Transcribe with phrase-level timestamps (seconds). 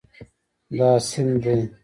[0.77, 1.57] دا سیند دی